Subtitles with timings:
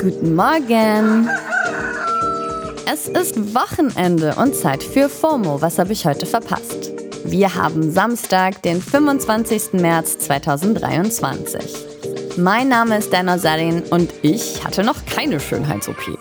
[0.00, 1.28] Guten Morgen.
[2.90, 5.60] Es ist Wochenende und Zeit für FOMO.
[5.60, 6.92] Was habe ich heute verpasst?
[7.24, 9.72] Wir haben Samstag, den 25.
[9.72, 11.74] März 2023.
[12.36, 16.18] Mein Name ist Dana Sarin und ich hatte noch keine Schönheits-OP.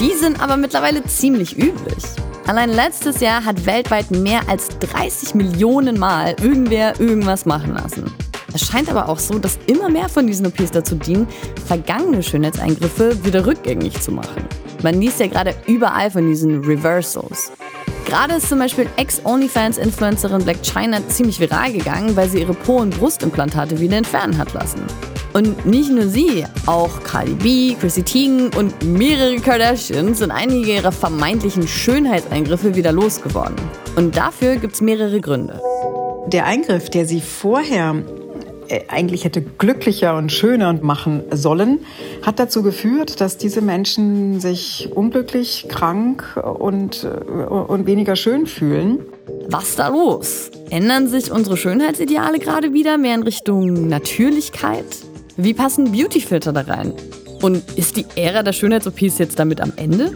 [0.00, 2.04] Die sind aber mittlerweile ziemlich üblich.
[2.46, 8.10] Allein letztes Jahr hat weltweit mehr als 30 Millionen Mal irgendwer irgendwas machen lassen.
[8.54, 11.26] Es scheint aber auch so, dass immer mehr von diesen OPs dazu dienen,
[11.66, 14.44] vergangene Schönheitseingriffe wieder rückgängig zu machen.
[14.82, 17.52] Man liest ja gerade überall von diesen Reversals.
[18.06, 22.96] Gerade ist zum Beispiel Ex-OnlyFans-Influencerin Black China ziemlich viral gegangen, weil sie ihre Po- und
[22.98, 24.80] Brustimplantate wieder entfernen hat lassen.
[25.34, 30.90] Und nicht nur sie, auch Cardi B, Chrissy Teigen und mehrere Kardashians sind einige ihrer
[30.90, 33.56] vermeintlichen Schönheitseingriffe wieder losgeworden.
[33.94, 35.60] Und dafür gibt es mehrere Gründe.
[36.28, 38.02] Der Eingriff, der sie vorher
[38.88, 41.80] eigentlich hätte glücklicher und schöner machen sollen,
[42.22, 49.00] hat dazu geführt, dass diese Menschen sich unglücklich, krank und, äh, und weniger schön fühlen.
[49.48, 50.50] Was da los?
[50.70, 54.86] Ändern sich unsere Schönheitsideale gerade wieder mehr in Richtung Natürlichkeit?
[55.36, 56.92] Wie passen Beautyfilter da rein?
[57.42, 60.12] Und ist die Ära der Schönheits-OPs jetzt damit am Ende?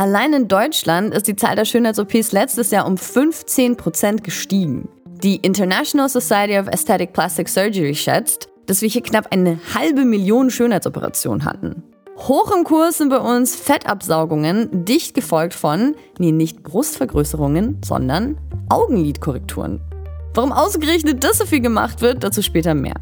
[0.00, 4.88] Allein in Deutschland ist die Zahl der Schönheits-OPs letztes Jahr um 15% gestiegen.
[5.24, 10.50] Die International Society of Aesthetic Plastic Surgery schätzt, dass wir hier knapp eine halbe Million
[10.50, 11.82] Schönheitsoperationen hatten.
[12.16, 18.38] Hoch im Kurs sind bei uns Fettabsaugungen, dicht gefolgt von, nee, nicht Brustvergrößerungen, sondern
[18.68, 19.80] Augenlidkorrekturen.
[20.32, 23.00] Warum ausgerechnet das so viel gemacht wird, dazu später mehr.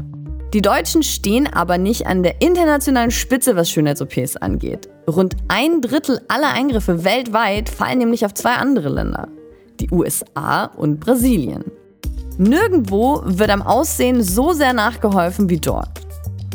[0.54, 4.88] Die Deutschen stehen aber nicht an der internationalen Spitze, was Schönheits-OPs angeht.
[5.08, 9.28] Rund ein Drittel aller Eingriffe weltweit fallen nämlich auf zwei andere Länder,
[9.78, 11.64] die USA und Brasilien.
[12.38, 16.00] Nirgendwo wird am Aussehen so sehr nachgeholfen wie dort.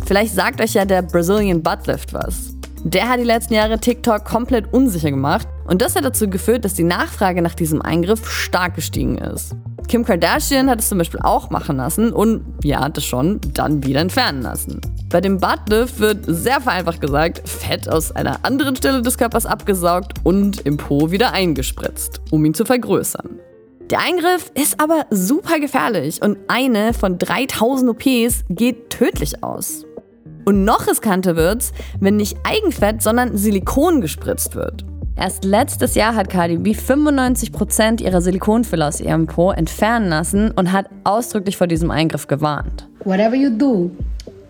[0.06, 2.54] Vielleicht sagt euch ja der Brazilian Buttlift was.
[2.84, 6.74] Der hat die letzten Jahre TikTok komplett unsicher gemacht und das hat dazu geführt, dass
[6.74, 9.56] die Nachfrage nach diesem Eingriff stark gestiegen ist.
[9.88, 14.00] Kim Kardashian hat es zum Beispiel auch machen lassen und, ja, das schon, dann wieder
[14.00, 14.80] entfernen lassen.
[15.10, 20.14] Bei dem Buttlift wird sehr vereinfacht gesagt, Fett aus einer anderen Stelle des Körpers abgesaugt
[20.24, 23.40] und im Po wieder eingespritzt, um ihn zu vergrößern.
[23.90, 29.86] Der Eingriff ist aber super gefährlich und eine von 3000 OPs geht tödlich aus.
[30.46, 34.86] Und noch riskanter wird's, wenn nicht Eigenfett, sondern Silikon gespritzt wird.
[35.22, 40.72] Erst letztes Jahr hat Cardi B 95% ihrer Silikonfüller aus ihrem Po entfernen lassen und
[40.72, 42.88] hat ausdrücklich vor diesem Eingriff gewarnt.
[43.06, 43.92] Whatever you do,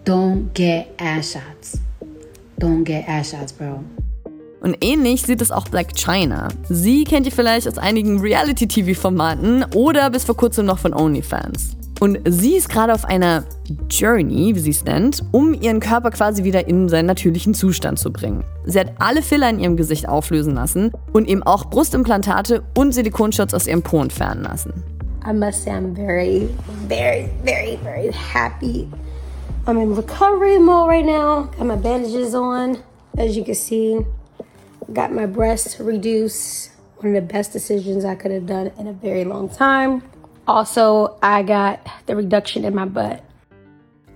[0.06, 1.78] don't get ass shots.
[2.58, 3.84] Don't get ass shots, bro.
[4.62, 6.48] Und ähnlich sieht es auch Black China.
[6.70, 11.76] Sie kennt ihr vielleicht aus einigen Reality-TV-Formaten oder bis vor kurzem noch von OnlyFans.
[12.02, 13.44] Und sie ist gerade auf einer
[13.88, 18.12] Journey, wie sie es nennt, um ihren Körper quasi wieder in seinen natürlichen Zustand zu
[18.12, 18.44] bringen.
[18.66, 23.54] Sie hat alle Filler in ihrem Gesicht auflösen lassen und eben auch Brustimplantate und Silikonschutz
[23.54, 24.74] aus ihrem Po entfernen lassen.
[25.24, 26.50] I must say I'm very,
[26.88, 28.88] very, very, very happy.
[29.68, 31.52] I'm in recovery mode right now.
[31.56, 32.80] Got my bandages on.
[33.16, 34.00] As you can see,
[34.92, 36.72] got my breasts reduced.
[36.98, 40.02] One of the best decisions I could have done in a very long time.
[40.54, 43.22] Also, I got the reduction in my butt.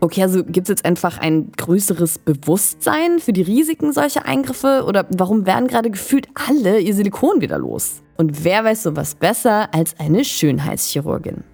[0.02, 5.06] Okay, also gibt es jetzt einfach ein größeres Bewusstsein für die Risiken solcher Eingriffe oder
[5.16, 8.04] warum werden gerade gefühlt alle ihr Silikon wieder los?
[8.18, 11.46] Und wer weiß sowas besser als eine Schönheitschirurgin?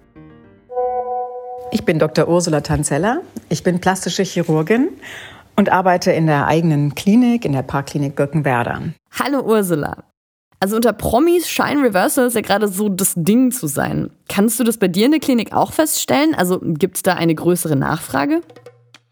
[1.70, 2.26] Ich bin Dr.
[2.26, 3.20] Ursula Tanzeller.
[3.50, 4.88] Ich bin plastische Chirurgin
[5.54, 8.82] und arbeite in der eigenen Klinik, in der Parkklinik Birkenwerder.
[9.12, 10.11] Hallo Ursula.
[10.62, 14.10] Also unter Promis scheinen Reversals ja gerade so das Ding zu sein.
[14.28, 16.36] Kannst du das bei dir in der Klinik auch feststellen?
[16.36, 18.42] Also gibt es da eine größere Nachfrage?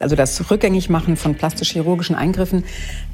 [0.00, 2.64] Also das Rückgängigmachen von plastisch-chirurgischen Eingriffen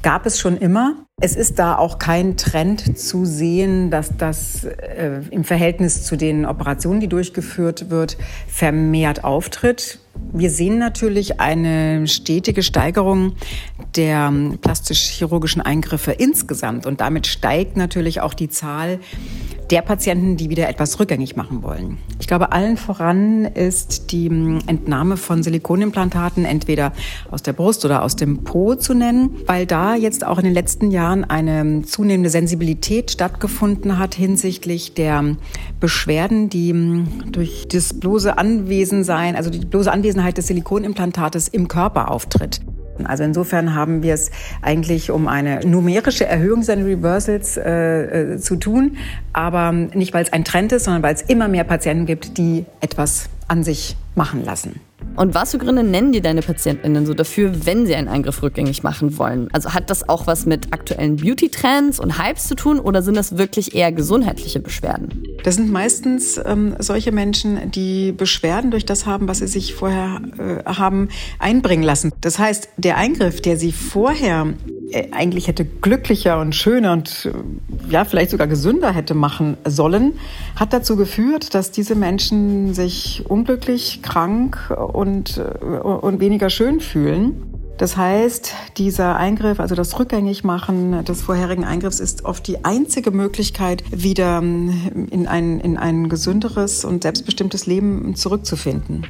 [0.03, 0.95] gab es schon immer.
[1.19, 6.45] Es ist da auch kein Trend zu sehen, dass das äh, im Verhältnis zu den
[6.45, 9.99] Operationen, die durchgeführt wird, vermehrt auftritt.
[10.31, 13.33] Wir sehen natürlich eine stetige Steigerung
[13.97, 18.99] der plastisch-chirurgischen Eingriffe insgesamt und damit steigt natürlich auch die Zahl
[19.69, 21.97] der Patienten, die wieder etwas rückgängig machen wollen.
[22.19, 26.93] Ich glaube, allen voran ist die Entnahme von Silikonimplantaten entweder
[27.31, 30.53] aus der Brust oder aus dem Po zu nennen, weil da jetzt auch in den
[30.53, 35.35] letzten Jahren eine zunehmende Sensibilität stattgefunden hat hinsichtlich der
[35.79, 42.61] Beschwerden, die durch das bloße Anwesensein, also die bloße Anwesenheit des Silikonimplantates im Körper auftritt.
[43.05, 48.55] Also insofern haben wir es eigentlich um eine numerische Erhöhung seiner Reversals äh, äh, zu
[48.55, 48.97] tun,
[49.33, 52.65] aber nicht weil es ein Trend ist, sondern weil es immer mehr Patienten gibt, die
[52.81, 54.79] etwas an sich machen lassen.
[55.15, 58.83] Und was für Gründe nennen dir deine PatientInnen so dafür, wenn sie einen Eingriff rückgängig
[58.83, 59.49] machen wollen?
[59.51, 63.37] Also hat das auch was mit aktuellen Beauty-Trends und Hypes zu tun oder sind das
[63.37, 65.23] wirklich eher gesundheitliche Beschwerden?
[65.43, 70.21] Das sind meistens ähm, solche Menschen, die Beschwerden durch das haben, was sie sich vorher
[70.37, 71.09] äh, haben
[71.39, 72.11] einbringen lassen.
[72.21, 74.53] Das heißt, der Eingriff, der sie vorher
[75.11, 80.13] eigentlich hätte glücklicher und schöner und äh, ja, vielleicht sogar gesünder hätte machen sollen,
[80.55, 87.43] hat dazu geführt, dass diese Menschen sich unglücklich, krank und, äh, und weniger schön fühlen.
[87.77, 93.83] Das heißt, dieser Eingriff, also das Rückgängigmachen des vorherigen Eingriffs, ist oft die einzige Möglichkeit,
[93.91, 99.05] wieder ähm, in ein, in ein gesünderes und selbstbestimmtes Leben zurückzufinden.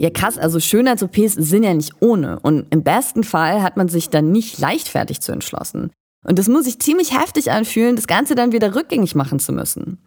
[0.00, 2.38] Ja, krass, also Schönheits-OPs sind ja nicht ohne.
[2.40, 5.90] Und im besten Fall hat man sich dann nicht leichtfertig zu entschlossen.
[6.24, 9.98] Und das muss sich ziemlich heftig anfühlen, das Ganze dann wieder rückgängig machen zu müssen.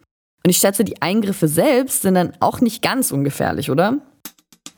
[0.44, 3.98] Und ich schätze, die Eingriffe selbst sind dann auch nicht ganz ungefährlich, oder?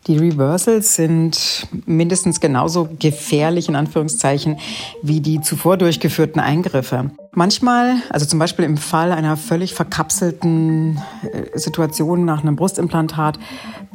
[0.09, 4.59] Die Reversals sind mindestens genauso gefährlich in Anführungszeichen
[5.03, 7.11] wie die zuvor durchgeführten Eingriffe.
[7.37, 13.41] Manchmal, also zum Beispiel im Fall einer völlig verkapselten äh, Situation nach einem Brustimplantat,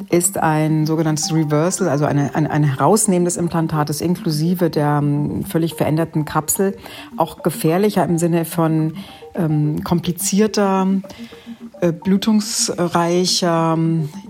[0.09, 5.75] ist ein sogenanntes Reversal, also eine, ein, ein Herausnehmen des Implantates inklusive der ähm, völlig
[5.75, 6.77] veränderten Kapsel,
[7.17, 8.95] auch gefährlicher im Sinne von
[9.35, 10.87] ähm, komplizierter
[11.81, 13.77] äh, blutungsreicher,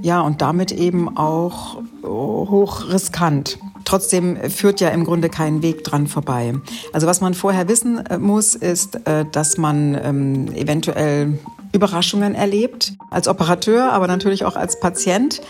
[0.01, 3.57] ja, und damit eben auch äh, hoch riskant.
[3.89, 6.53] Trotzdem führt ja im Grunde kein Weg dran vorbei.
[6.93, 8.99] Also was man vorher wissen äh, muss, ist,
[9.31, 11.39] dass man ähm, eventuell
[11.71, 15.41] Überraschungen erlebt, als Operateur, aber natürlich auch als Patient.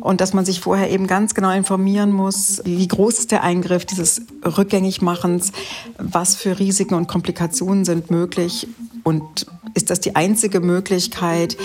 [0.00, 3.84] Und dass man sich vorher eben ganz genau informieren muss, wie groß ist der Eingriff
[3.84, 5.50] dieses Rückgängigmachens,
[5.98, 8.68] was für Risiken und Komplikationen sind möglich
[9.02, 11.56] und ist das die einzige Möglichkeit,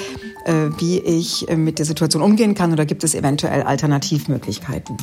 [0.46, 4.98] äh, wie ich äh, mit der Situation umgehen kann oder gibt es eventuell Alternativmöglichkeiten?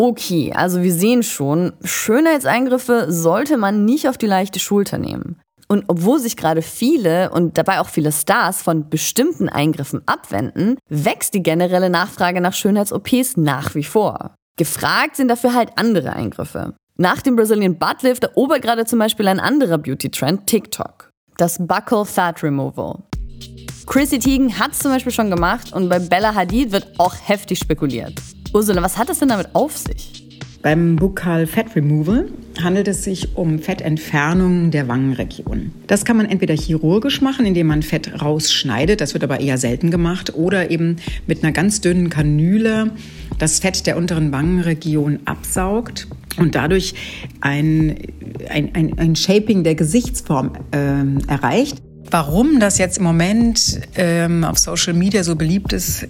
[0.00, 5.40] Okay, also wir sehen schon, Schönheitseingriffe sollte man nicht auf die leichte Schulter nehmen.
[5.66, 11.34] Und obwohl sich gerade viele und dabei auch viele Stars von bestimmten Eingriffen abwenden, wächst
[11.34, 14.36] die generelle Nachfrage nach Schönheits-OPs nach wie vor.
[14.56, 16.74] Gefragt sind dafür halt andere Eingriffe.
[16.96, 21.08] Nach dem Brazilian Buttlift erobert gerade zum Beispiel ein anderer Beauty-Trend TikTok
[21.38, 22.96] das Buckle Fat Removal.
[23.86, 27.60] Chrissy Teigen hat es zum Beispiel schon gemacht und bei Bella Hadid wird auch heftig
[27.60, 28.20] spekuliert.
[28.54, 30.24] Ursula, was hat es denn damit auf sich?
[30.62, 32.30] Beim Buccal Fat Removal
[32.60, 35.70] handelt es sich um Fettentfernung der Wangenregion.
[35.86, 39.90] Das kann man entweder chirurgisch machen, indem man Fett rausschneidet, das wird aber eher selten
[39.90, 40.96] gemacht, oder eben
[41.26, 42.90] mit einer ganz dünnen Kanüle
[43.38, 46.08] das Fett der unteren Wangenregion absaugt
[46.38, 46.94] und dadurch
[47.40, 47.96] ein,
[48.48, 51.82] ein, ein, ein Shaping der Gesichtsform äh, erreicht.
[52.10, 56.08] Warum das jetzt im Moment ähm, auf Social Media so beliebt ist, äh,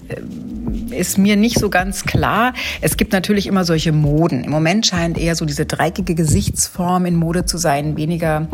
[0.91, 2.55] ist mir nicht so ganz klar.
[2.81, 4.45] Es gibt natürlich immer solche Moden.
[4.45, 8.49] Im Moment scheint eher so diese dreieckige Gesichtsform in Mode zu sein, weniger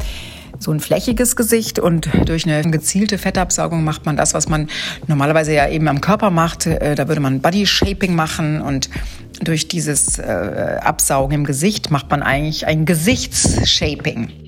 [0.59, 4.69] so ein flächiges Gesicht und durch eine gezielte Fettabsaugung macht man das, was man
[5.07, 6.67] normalerweise ja eben am Körper macht.
[6.67, 8.89] Äh, da würde man Body Shaping machen und
[9.43, 14.44] durch dieses äh, Absaugen im Gesicht macht man eigentlich ein Gesichtsshaping.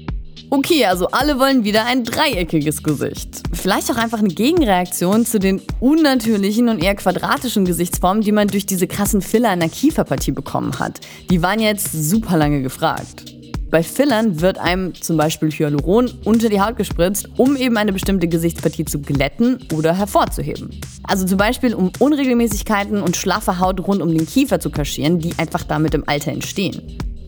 [0.48, 3.42] Okay, also alle wollen wieder ein dreieckiges Gesicht.
[3.52, 8.64] Vielleicht auch einfach eine Gegenreaktion zu den unnatürlichen und eher quadratischen Gesichtsformen, die man durch
[8.64, 11.00] diese krassen Filler in der Kieferpartie bekommen hat.
[11.30, 13.24] Die waren jetzt super lange gefragt.
[13.70, 18.28] Bei Fillern wird einem zum Beispiel Hyaluron unter die Haut gespritzt, um eben eine bestimmte
[18.28, 20.80] Gesichtspartie zu glätten oder hervorzuheben.
[21.02, 25.34] Also zum Beispiel um Unregelmäßigkeiten und schlaffe Haut rund um den Kiefer zu kaschieren, die
[25.38, 26.80] einfach damit im Alter entstehen.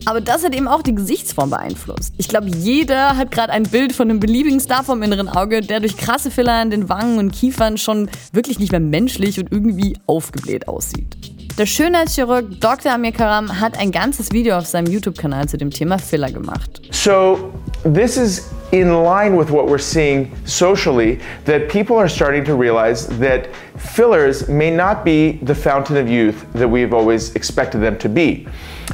[0.05, 2.13] Aber das hat eben auch die Gesichtsform beeinflusst.
[2.17, 5.79] Ich glaube, jeder hat gerade ein Bild von einem beliebigen Star vom inneren Auge, der
[5.79, 9.97] durch krasse Filler an den Wangen und Kiefern schon wirklich nicht mehr menschlich und irgendwie
[10.05, 11.15] aufgebläht aussieht.
[11.57, 12.93] Der Schönheitschirurg Dr.
[12.93, 16.81] Amir Karam hat ein ganzes Video auf seinem YouTube-Kanal zu dem Thema Filler gemacht.
[16.91, 17.51] So,
[17.83, 23.07] this is in line with what we're seeing socially that people are starting to realize
[23.19, 28.09] that fillers may not be the fountain of youth that we've always expected them to
[28.09, 28.47] be.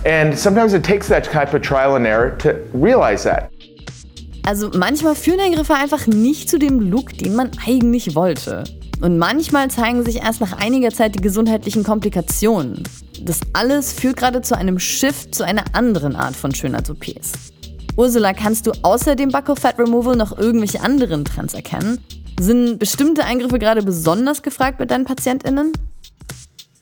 [0.06, 3.52] And sometimes it takes that type of trial and error to realize that.
[4.46, 8.64] Also manchmal führen Eingriffe einfach nicht zu dem Look, den man eigentlich wollte.
[9.02, 12.84] Und manchmal zeigen sich erst nach einiger Zeit die gesundheitlichen Komplikationen.
[13.22, 17.55] Das alles führt gerade zu einem Shift zu einer anderen Art von Schönheits-OPs.
[17.98, 22.00] Ursula, kannst du außer dem Buccal Fat Removal noch irgendwelche anderen Trends erkennen?
[22.38, 25.72] Sind bestimmte Eingriffe gerade besonders gefragt bei deinen PatientInnen?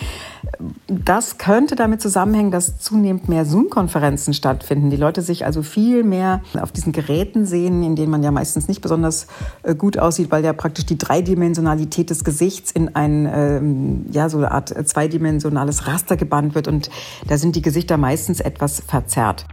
[0.87, 4.91] das könnte damit zusammenhängen, dass zunehmend mehr Zoom-Konferenzen stattfinden.
[4.91, 8.69] Die Leute sich also viel mehr auf diesen Geräten sehen, in denen man ja meistens
[8.69, 9.27] nicht besonders
[9.63, 14.39] äh, gut aussieht, weil ja praktisch die Dreidimensionalität des Gesichts in ein, ähm, ja, so
[14.39, 16.91] eine Art zweidimensionales Raster gebannt wird und
[17.27, 19.47] da sind die Gesichter meistens etwas verzerrt.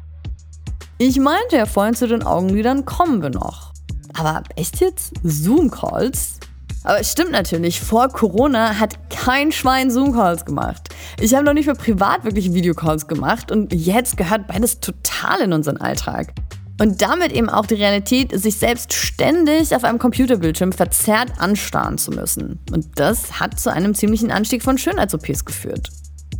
[0.98, 3.74] Ich meinte ja vorhin zu den Augenlidern kommen wir noch.
[4.18, 5.14] Aber echt jetzt?
[5.24, 6.40] Zoom-Calls?
[6.86, 10.90] Aber es stimmt natürlich, vor Corona hat kein Schwein Zoom-Calls gemacht.
[11.20, 15.54] Ich habe noch nicht für privat wirklich Videocalls gemacht und jetzt gehört beides total in
[15.54, 16.34] unseren Alltag.
[16.80, 22.12] Und damit eben auch die Realität, sich selbst ständig auf einem Computerbildschirm verzerrt anstarren zu
[22.12, 22.60] müssen.
[22.72, 25.90] Und das hat zu einem ziemlichen Anstieg von Schönheits-OPs geführt.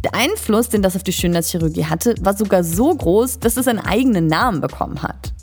[0.04, 3.80] Der Einfluss, den das auf die Schönheitschirurgie hatte, war sogar so groß, dass es einen
[3.80, 5.34] eigenen Namen bekommen hat.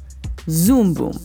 [0.47, 1.19] Zoom Boom.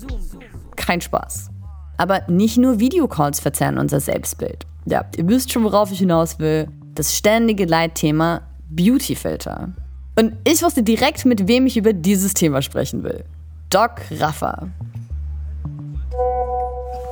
[0.76, 1.50] Kein Spaß.
[1.98, 4.66] Aber nicht nur Videocalls verzerren unser Selbstbild.
[4.86, 6.68] Ja, ihr wisst schon, worauf ich hinaus will.
[6.96, 9.74] Das ständige Leitthema Beautyfilter.
[10.18, 13.24] Und ich wusste direkt, mit wem ich über dieses Thema sprechen will.
[13.70, 14.70] Doc Raffa.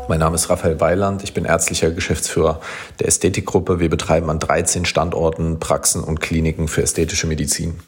[0.07, 2.61] Mein Name ist Raphael Weiland, ich bin ärztlicher Geschäftsführer
[2.99, 3.79] der Ästhetikgruppe.
[3.79, 7.79] Wir betreiben an 13 Standorten Praxen und Kliniken für ästhetische Medizin.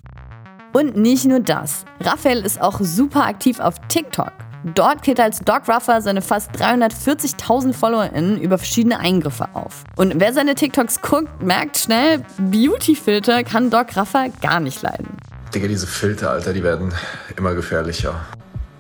[0.74, 1.86] Und nicht nur das.
[2.02, 4.32] Raphael ist auch super aktiv auf TikTok.
[4.74, 9.84] Dort klärt als Doc Ruffer seine fast 340.000 FollowerInnen über verschiedene Eingriffe auf.
[9.96, 15.18] Und wer seine TikToks guckt, merkt schnell, Beautyfilter kann Doc Ruffer gar nicht leiden.
[15.54, 16.94] Digga, diese Filter, Alter, die werden
[17.38, 18.16] immer gefährlicher.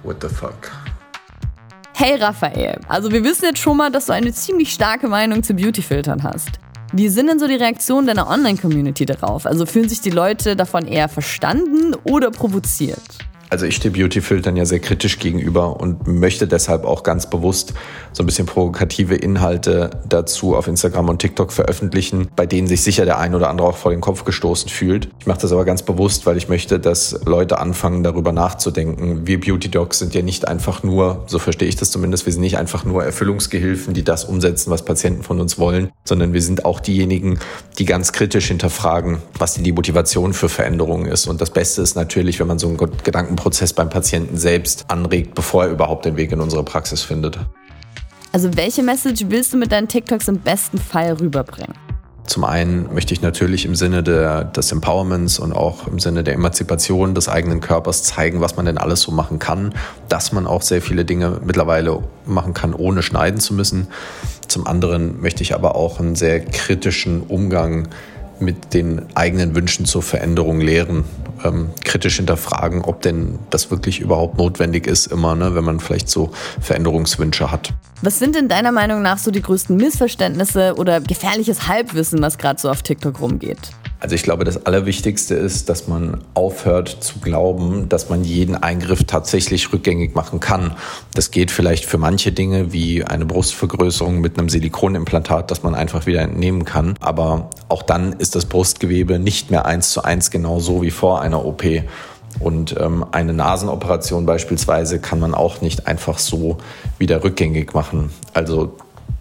[0.03, 0.71] What the fuck?
[1.93, 5.53] Hey Raphael, also wir wissen jetzt schon mal, dass du eine ziemlich starke Meinung zu
[5.53, 6.59] Beautyfiltern hast.
[6.93, 9.45] Wie sind denn so die Reaktionen deiner Online-Community darauf?
[9.45, 13.01] Also fühlen sich die Leute davon eher verstanden oder provoziert?
[13.49, 17.73] Also ich stehe Beauty-Filtern ja sehr kritisch gegenüber und möchte deshalb auch ganz bewusst
[18.11, 23.05] so ein bisschen provokative Inhalte dazu auf Instagram und TikTok veröffentlichen, bei denen sich sicher
[23.05, 25.07] der ein oder andere auch vor den Kopf gestoßen fühlt.
[25.19, 29.25] Ich mache das aber ganz bewusst, weil ich möchte, dass Leute anfangen, darüber nachzudenken.
[29.27, 32.57] Wir Beauty-Docs sind ja nicht einfach nur, so verstehe ich das zumindest, wir sind nicht
[32.57, 36.81] einfach nur Erfüllungsgehilfen, die das umsetzen, was Patienten von uns wollen, sondern wir sind auch
[36.81, 37.39] diejenigen,
[37.77, 41.27] die ganz kritisch hinterfragen, was die Motivation für Veränderungen ist.
[41.27, 45.33] Und das Beste ist natürlich, wenn man so einen Gedanken Prozess beim Patienten selbst anregt,
[45.33, 47.39] bevor er überhaupt den Weg in unsere Praxis findet.
[48.33, 51.73] Also welche Message willst du mit deinen TikToks im besten Fall rüberbringen?
[52.27, 56.33] Zum einen möchte ich natürlich im Sinne der, des Empowerments und auch im Sinne der
[56.33, 59.73] Emanzipation des eigenen Körpers zeigen, was man denn alles so machen kann,
[60.09, 63.87] dass man auch sehr viele Dinge mittlerweile machen kann, ohne schneiden zu müssen.
[64.49, 67.87] Zum anderen möchte ich aber auch einen sehr kritischen Umgang
[68.41, 71.05] mit den eigenen Wünschen zur Veränderung lehren,
[71.43, 76.09] ähm, kritisch hinterfragen, ob denn das wirklich überhaupt notwendig ist, immer, ne, wenn man vielleicht
[76.09, 77.73] so Veränderungswünsche hat.
[78.01, 82.59] Was sind denn deiner Meinung nach so die größten Missverständnisse oder gefährliches Halbwissen, was gerade
[82.59, 83.71] so auf TikTok rumgeht?
[83.99, 89.03] Also ich glaube, das Allerwichtigste ist, dass man aufhört zu glauben, dass man jeden Eingriff
[89.05, 90.75] tatsächlich rückgängig machen kann.
[91.15, 96.05] Das geht vielleicht für manche Dinge wie eine Brustvergrößerung mit einem Silikonimplantat, das man einfach
[96.05, 96.95] wieder entnehmen kann.
[96.99, 101.21] Aber auch dann ist das Brustgewebe nicht mehr eins zu eins genau so wie vor
[101.21, 101.63] einer OP.
[102.39, 106.57] Und ähm, eine Nasenoperation beispielsweise kann man auch nicht einfach so
[106.99, 108.11] wieder rückgängig machen.
[108.33, 108.75] Also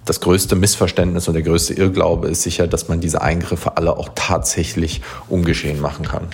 [0.05, 4.11] das größte Missverständnis und der größte Irrglaube ist sicher, dass man diese Eingriffe alle auch
[4.15, 6.29] tatsächlich ungeschehen machen kann.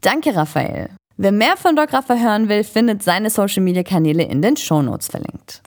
[0.00, 0.90] Danke, Raphael.
[1.16, 4.82] Wer mehr von Doc Rafa hören will, findet seine Social Media Kanäle in den Show
[4.82, 5.62] Notes verlinkt.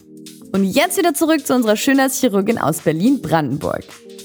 [0.54, 3.84] Und jetzt wieder zurück zu unserer Schönheitschirurgin aus Berlin-Brandenburg.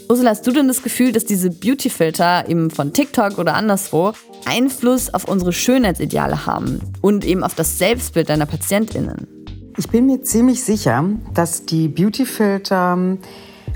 [0.08, 4.12] Ursula, hast du denn das Gefühl, dass diese Beautyfilter eben von TikTok oder anderswo
[4.44, 9.41] Einfluss auf unsere Schönheitsideale haben und eben auf das Selbstbild deiner PatientInnen?
[9.78, 13.16] Ich bin mir ziemlich sicher, dass die Beautyfilter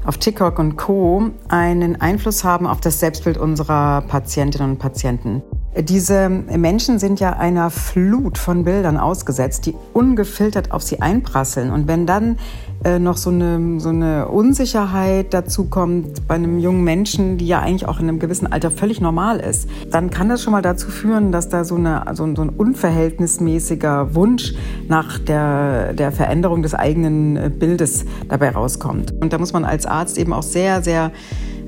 [0.04, 1.30] auf TikTok und Co.
[1.48, 5.42] einen Einfluss haben auf das Selbstbild unserer Patientinnen und Patienten.
[5.78, 11.70] Diese Menschen sind ja einer Flut von Bildern ausgesetzt, die ungefiltert auf sie einprasseln.
[11.70, 12.38] Und wenn dann
[12.82, 17.60] äh, noch so eine, so eine Unsicherheit dazu kommt bei einem jungen Menschen, die ja
[17.60, 20.88] eigentlich auch in einem gewissen Alter völlig normal ist, dann kann das schon mal dazu
[20.88, 24.54] führen, dass da so, eine, so, ein, so ein unverhältnismäßiger Wunsch
[24.88, 29.12] nach der, der Veränderung des eigenen äh, Bildes dabei rauskommt.
[29.20, 31.12] Und da muss man als Arzt eben auch sehr, sehr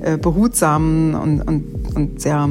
[0.01, 2.47] äh, behutsam und, und, und sehr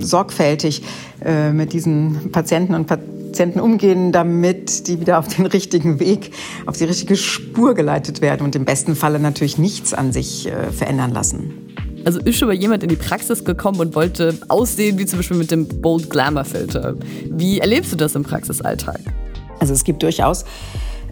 [0.00, 0.82] sorgfältig
[1.24, 6.32] äh, mit diesen Patienten und Patienten umgehen, damit die wieder auf den richtigen Weg,
[6.66, 10.72] auf die richtige Spur geleitet werden und im besten Falle natürlich nichts an sich äh,
[10.72, 11.74] verändern lassen.
[12.04, 15.36] Also ist schon mal jemand in die Praxis gekommen und wollte aussehen wie zum Beispiel
[15.36, 16.94] mit dem Bold Glamour Filter.
[17.30, 19.00] Wie erlebst du das im Praxisalltag?
[19.60, 20.44] Also es gibt durchaus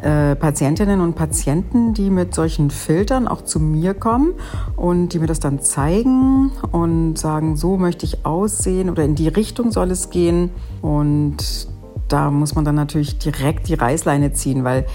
[0.02, 4.34] äh, Patientinnen und Patienten, die mit solchen Filtern auch zu mir kommen
[4.76, 9.28] und die mir das dann zeigen und sagen, so möchte ich aussehen oder in die
[9.28, 10.50] Richtung soll es gehen.
[10.82, 11.68] Und
[12.08, 14.86] da muss man dann natürlich direkt die Reißleine ziehen, weil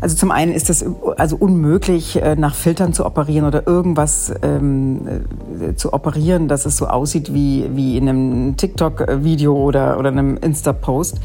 [0.00, 0.84] also zum einen ist es
[1.16, 5.00] also unmöglich, äh, nach Filtern zu operieren oder irgendwas ähm,
[5.62, 10.36] äh, zu operieren, dass es so aussieht wie, wie in einem TikTok-Video oder, oder einem
[10.36, 11.20] Insta-Post.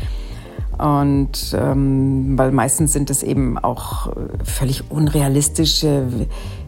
[0.80, 4.14] Und ähm, weil meistens sind es eben auch
[4.46, 6.08] völlig unrealistische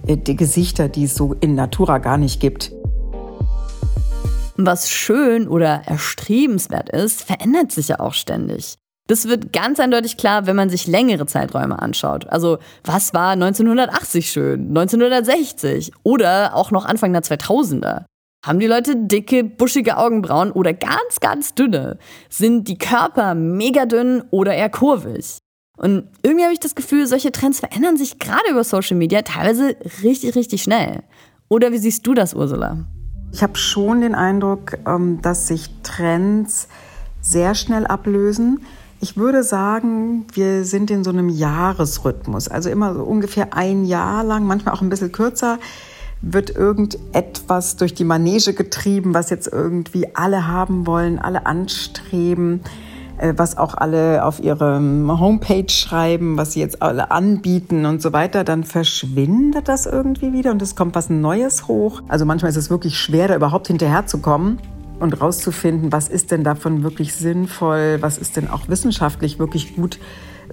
[0.05, 2.71] äh, die Gesichter, die es so in Natura gar nicht gibt.
[4.57, 8.75] Was schön oder erstrebenswert ist, verändert sich ja auch ständig.
[9.07, 12.27] Das wird ganz eindeutig klar, wenn man sich längere Zeiträume anschaut.
[12.27, 18.05] Also, was war 1980 schön, 1960 oder auch noch Anfang der 2000er?
[18.43, 21.99] Haben die Leute dicke, buschige Augenbrauen oder ganz, ganz dünne?
[22.27, 25.37] Sind die Körper mega dünn oder eher kurvig?
[25.77, 29.75] Und irgendwie habe ich das Gefühl, solche Trends verändern sich gerade über Social Media teilweise
[30.01, 31.03] richtig, richtig schnell.
[31.49, 32.77] Oder wie siehst du das, Ursula?
[33.31, 36.67] Ich habe schon den Eindruck, ähm, dass sich Trends
[37.21, 38.61] sehr schnell ablösen.
[39.01, 44.23] Ich würde sagen, wir sind in so einem Jahresrhythmus, also immer so ungefähr ein Jahr
[44.23, 45.59] lang, manchmal auch ein bisschen kürzer
[46.21, 52.61] wird irgendetwas durch die Manege getrieben, was jetzt irgendwie alle haben wollen, alle anstreben,
[53.17, 58.13] äh, was auch alle auf ihrem Homepage schreiben, was sie jetzt alle anbieten und so
[58.13, 62.01] weiter, dann verschwindet das irgendwie wieder und es kommt was Neues hoch.
[62.07, 64.59] Also manchmal ist es wirklich schwer, da überhaupt hinterherzukommen
[64.99, 69.97] und rauszufinden, was ist denn davon wirklich sinnvoll, was ist denn auch wissenschaftlich wirklich gut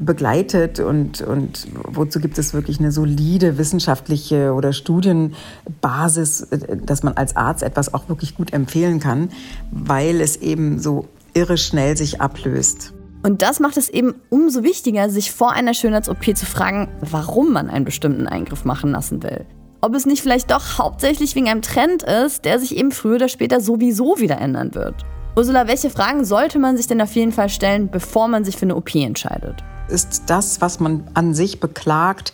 [0.01, 7.15] begleitet und, und wozu gibt es wirklich eine solide wissenschaftliche oder Studienbasis, äh, dass man
[7.15, 9.31] als Arzt etwas auch wirklich gut empfehlen kann,
[9.71, 12.93] weil es eben so irre schnell sich ablöst.
[13.23, 17.69] Und das macht es eben umso wichtiger, sich vor einer Schönheits-OP zu fragen, warum man
[17.69, 19.45] einen bestimmten Eingriff machen lassen will.
[19.81, 23.29] Ob es nicht vielleicht doch hauptsächlich wegen einem Trend ist, der sich eben früher oder
[23.29, 25.05] später sowieso wieder ändern wird.
[25.37, 28.67] Ursula, welche Fragen sollte man sich denn auf jeden Fall stellen, bevor man sich für
[28.67, 29.63] eine OP entscheidet?
[29.89, 32.33] Ist das, was man an sich beklagt,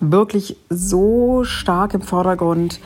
[0.00, 2.80] wirklich so stark im Vordergrund,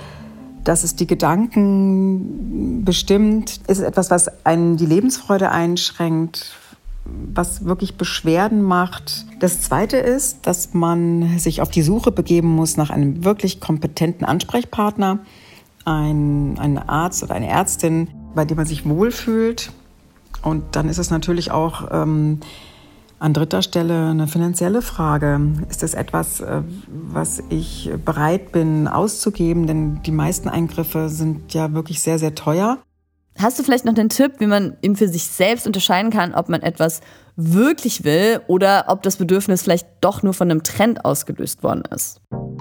[0.64, 3.60] dass es die Gedanken bestimmt?
[3.66, 6.56] Ist es etwas, was einen die Lebensfreude einschränkt,
[7.04, 9.26] was wirklich Beschwerden macht?
[9.40, 14.26] Das Zweite ist, dass man sich auf die Suche begeben muss nach einem wirklich kompetenten
[14.26, 15.18] Ansprechpartner,
[15.84, 19.70] ein, ein Arzt oder eine Ärztin, bei dem man sich wohlfühlt.
[20.42, 22.40] Und dann ist es natürlich auch ähm,
[23.18, 25.40] an dritter Stelle eine finanzielle Frage.
[25.70, 29.66] Ist das etwas, äh, was ich bereit bin auszugeben?
[29.66, 32.78] Denn die meisten Eingriffe sind ja wirklich sehr, sehr teuer.
[33.38, 36.48] Hast du vielleicht noch den Tipp, wie man eben für sich selbst unterscheiden kann, ob
[36.48, 37.00] man etwas
[37.36, 42.20] wirklich will oder ob das Bedürfnis vielleicht doch nur von einem Trend ausgelöst worden ist?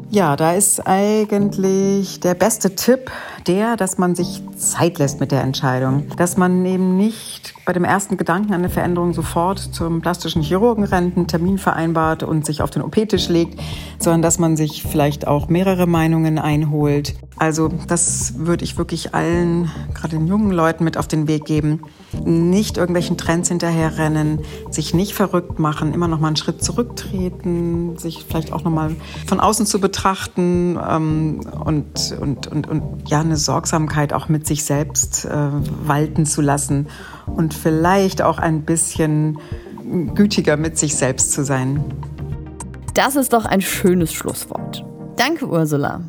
[0.10, 3.12] Ja, da ist eigentlich der beste Tipp
[3.48, 6.08] der, dass man sich Zeit lässt mit der Entscheidung.
[6.18, 10.84] Dass man eben nicht bei dem ersten Gedanken an eine Veränderung sofort zum plastischen Chirurgen
[10.84, 13.60] rennt, einen Termin vereinbart und sich auf den OP-Tisch legt,
[14.00, 17.16] sondern dass man sich vielleicht auch mehrere Meinungen einholt.
[17.38, 21.82] Also das würde ich wirklich allen, gerade den jungen Leuten mit auf den Weg geben.
[22.24, 28.26] Nicht irgendwelchen Trends hinterherrennen, sich nicht verrückt machen, immer noch mal einen Schritt zurücktreten, sich
[28.28, 28.96] vielleicht auch noch mal
[29.28, 34.64] von außen zu betrachten ähm, und, und, und, und ja, eine Sorgsamkeit auch mit sich
[34.64, 35.50] selbst äh,
[35.86, 36.88] walten zu lassen
[37.26, 39.40] und vielleicht auch ein bisschen
[40.14, 41.84] gütiger mit sich selbst zu sein.
[42.94, 44.86] Das ist doch ein schönes Schlusswort.
[45.18, 46.02] Danke, Ursula.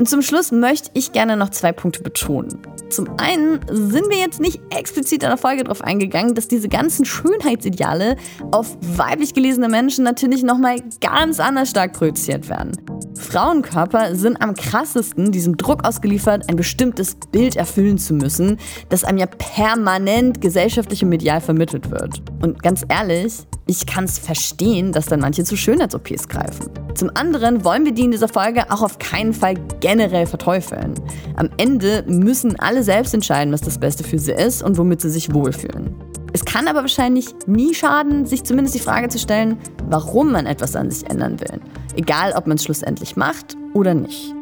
[0.00, 2.58] Und zum Schluss möchte ich gerne noch zwei Punkte betonen.
[2.90, 7.04] Zum einen sind wir jetzt nicht explizit in der Folge darauf eingegangen, dass diese ganzen
[7.04, 8.16] Schönheitsideale
[8.50, 12.72] auf weiblich gelesene Menschen natürlich nochmal ganz anders stark projiziert werden.
[13.14, 19.18] Frauenkörper sind am krassesten diesem Druck ausgeliefert, ein bestimmtes Bild erfüllen zu müssen, das einem
[19.18, 22.22] ja permanent gesellschaftlich und medial vermittelt wird.
[22.42, 26.70] Und ganz ehrlich, ich kann es verstehen, dass dann manche zu Schönheits-OPs greifen.
[26.96, 30.94] Zum anderen wollen wir die in dieser Folge auch auf keinen Fall generell verteufeln.
[31.36, 35.10] Am Ende müssen alle selbst entscheiden, was das Beste für sie ist und womit sie
[35.10, 35.94] sich wohlfühlen.
[36.32, 40.76] Es kann aber wahrscheinlich nie schaden, sich zumindest die Frage zu stellen, warum man etwas
[40.76, 41.60] an sich ändern will.
[41.96, 44.34] Egal, ob man es schlussendlich macht oder nicht.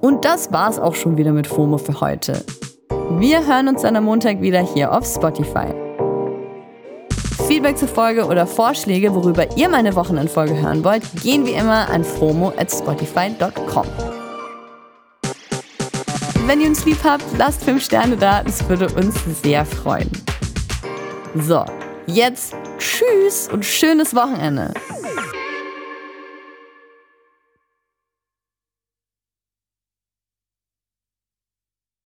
[0.00, 2.44] Und das war's auch schon wieder mit FOMO für heute.
[3.18, 5.66] Wir hören uns dann am Montag wieder hier auf Spotify.
[7.46, 12.02] Feedback zur Folge oder Vorschläge, worüber ihr meine Wochenendfolge hören wollt, gehen wie immer an
[12.02, 13.86] fomo at spotify.com.
[16.44, 20.10] Wenn ihr uns lieb habt, lasst 5 Sterne da, das würde uns sehr freuen.
[21.34, 21.64] So,
[22.06, 24.74] jetzt tschüss und schönes Wochenende.